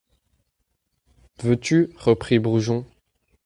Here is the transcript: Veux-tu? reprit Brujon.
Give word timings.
Veux-tu? 1.43 1.91
reprit 1.95 2.39
Brujon. 2.39 2.87